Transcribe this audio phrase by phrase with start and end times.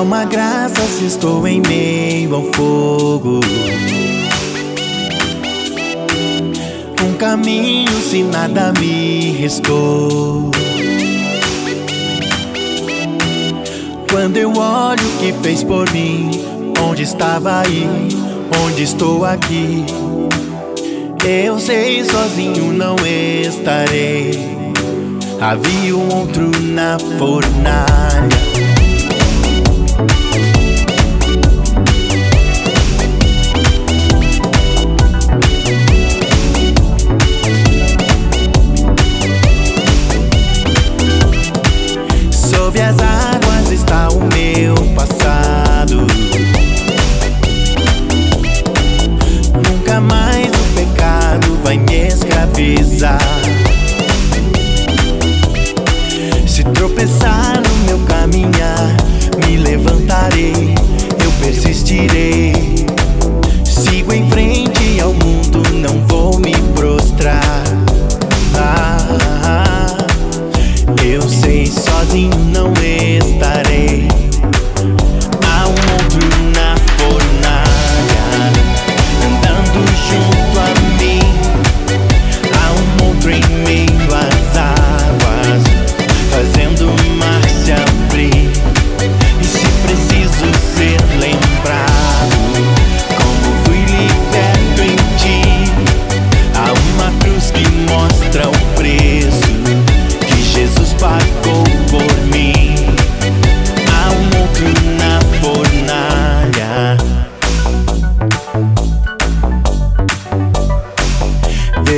[0.00, 3.40] Uma graça se estou em meio ao fogo.
[7.02, 10.50] Um caminho se nada me restou.
[14.10, 16.30] Quando eu olho o que fez por mim,
[16.82, 17.88] onde estava aí,
[18.64, 19.86] onde estou aqui.
[21.24, 24.38] Eu sei, sozinho não estarei.
[25.40, 28.53] Havia um outro na fornalha.
[56.46, 58.96] Se tropeçar no meu caminhar,
[59.46, 60.74] me levantarei,
[61.22, 62.52] eu persistirei.
[63.64, 67.62] Sigo em frente ao mundo, não vou me prostrar.
[68.56, 69.96] Ah,
[71.04, 72.72] eu sei, sozinho não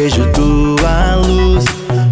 [0.07, 1.65] Vejo tua luz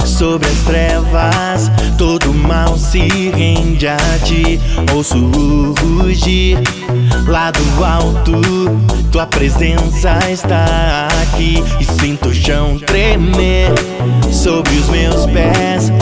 [0.05, 1.71] sobre as trevas.
[1.97, 2.99] Todo mal se
[3.31, 4.59] rende a ti.
[4.93, 5.31] Ouço
[5.79, 6.59] rugir
[7.29, 8.33] lá do alto.
[9.13, 11.63] Tua presença está aqui.
[11.79, 13.71] E sinto o chão tremer
[14.33, 15.93] sobre os meus pés.